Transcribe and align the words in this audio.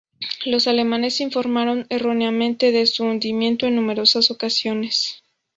Los 0.47 0.65
alemanes 0.65 1.21
informaron 1.21 1.85
erróneamente 1.89 2.71
de 2.71 2.87
su 2.87 3.03
hundimiento 3.03 3.67
en 3.67 3.75
numerosas 3.75 4.31
ocasiones. 4.31 5.21